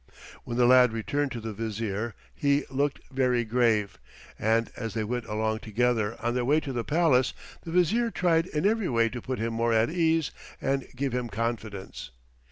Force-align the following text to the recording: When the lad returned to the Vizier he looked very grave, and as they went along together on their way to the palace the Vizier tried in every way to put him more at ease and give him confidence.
When 0.45 0.57
the 0.57 0.65
lad 0.65 0.93
returned 0.93 1.31
to 1.33 1.39
the 1.39 1.53
Vizier 1.53 2.15
he 2.33 2.65
looked 2.71 3.01
very 3.11 3.45
grave, 3.45 3.99
and 4.39 4.71
as 4.75 4.95
they 4.95 5.03
went 5.03 5.27
along 5.27 5.59
together 5.59 6.17
on 6.19 6.33
their 6.33 6.43
way 6.43 6.59
to 6.61 6.73
the 6.73 6.83
palace 6.83 7.35
the 7.61 7.69
Vizier 7.71 8.09
tried 8.09 8.47
in 8.47 8.65
every 8.65 8.89
way 8.89 9.09
to 9.09 9.21
put 9.21 9.37
him 9.37 9.53
more 9.53 9.73
at 9.73 9.91
ease 9.91 10.31
and 10.59 10.87
give 10.95 11.13
him 11.13 11.29
confidence. 11.29 12.09